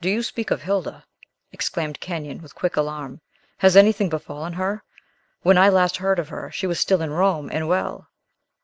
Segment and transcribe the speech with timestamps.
[0.00, 1.04] "Do you speak of Hilda?"
[1.50, 3.20] exclaimed Kenyon, with quick alarm.
[3.58, 4.84] "Has anything befallen her?
[5.42, 8.06] When I last heard of her, she was still in Rome, and well."